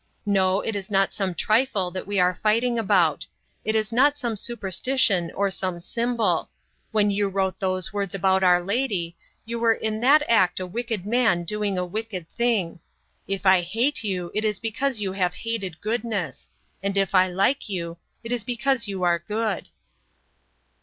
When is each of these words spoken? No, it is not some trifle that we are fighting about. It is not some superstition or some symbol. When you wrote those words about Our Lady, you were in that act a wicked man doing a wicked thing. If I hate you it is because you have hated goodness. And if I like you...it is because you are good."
No, 0.25 0.61
it 0.61 0.75
is 0.75 0.89
not 0.89 1.13
some 1.13 1.35
trifle 1.35 1.91
that 1.91 2.07
we 2.07 2.19
are 2.19 2.33
fighting 2.33 2.79
about. 2.79 3.27
It 3.63 3.75
is 3.75 3.91
not 3.91 4.17
some 4.17 4.35
superstition 4.35 5.31
or 5.35 5.51
some 5.51 5.79
symbol. 5.79 6.49
When 6.91 7.11
you 7.11 7.29
wrote 7.29 7.59
those 7.59 7.93
words 7.93 8.15
about 8.15 8.41
Our 8.43 8.63
Lady, 8.63 9.15
you 9.45 9.59
were 9.59 9.75
in 9.75 9.99
that 9.99 10.23
act 10.27 10.59
a 10.59 10.65
wicked 10.65 11.05
man 11.05 11.43
doing 11.43 11.77
a 11.77 11.85
wicked 11.85 12.27
thing. 12.27 12.79
If 13.27 13.45
I 13.45 13.61
hate 13.61 14.03
you 14.03 14.31
it 14.33 14.43
is 14.43 14.59
because 14.59 15.01
you 15.01 15.13
have 15.13 15.35
hated 15.35 15.79
goodness. 15.81 16.49
And 16.81 16.97
if 16.97 17.13
I 17.13 17.27
like 17.27 17.69
you...it 17.69 18.31
is 18.31 18.43
because 18.43 18.87
you 18.87 19.03
are 19.03 19.19
good." 19.19 19.67